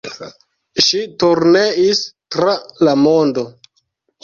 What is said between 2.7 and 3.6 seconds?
la mondo.